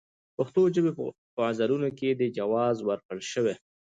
د 0.03 0.03
پښتو 0.37 0.61
ژبې 0.75 0.91
په 1.35 1.41
غزلونو 1.45 1.89
کې 1.97 2.09
دې 2.19 2.27
ته 2.29 2.35
جواز 2.37 2.75
ورکړل 2.81 3.21
شوی. 3.31 3.55